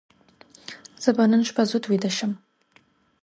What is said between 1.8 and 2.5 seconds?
ویده شم.